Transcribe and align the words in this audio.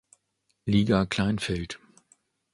Liga 0.65 1.05
Kleinfeld. 1.05 1.79